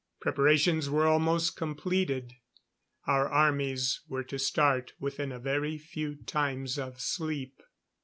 Preparations 0.19 0.89
were 0.89 1.05
almost 1.05 1.55
completed; 1.55 2.33
our 3.05 3.29
armies 3.29 3.99
were 4.07 4.23
to 4.23 4.39
start 4.39 4.93
within 4.99 5.31
a 5.31 5.37
very 5.37 5.77
few 5.77 6.15
times 6.15 6.79
of 6.79 6.99
sleep. 6.99 7.61